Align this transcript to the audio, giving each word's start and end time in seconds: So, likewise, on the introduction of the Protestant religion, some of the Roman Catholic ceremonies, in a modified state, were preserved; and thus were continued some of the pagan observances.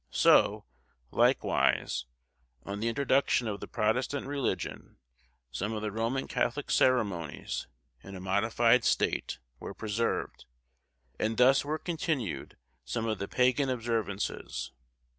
So, 0.09 0.65
likewise, 1.11 2.07
on 2.65 2.79
the 2.79 2.87
introduction 2.87 3.47
of 3.47 3.59
the 3.59 3.67
Protestant 3.67 4.25
religion, 4.25 4.97
some 5.51 5.73
of 5.73 5.83
the 5.83 5.91
Roman 5.91 6.27
Catholic 6.27 6.71
ceremonies, 6.71 7.67
in 8.03 8.15
a 8.15 8.19
modified 8.19 8.83
state, 8.83 9.37
were 9.59 9.75
preserved; 9.75 10.45
and 11.19 11.37
thus 11.37 11.63
were 11.63 11.77
continued 11.77 12.57
some 12.83 13.05
of 13.05 13.19
the 13.19 13.27
pagan 13.27 13.69
observances. 13.69 14.71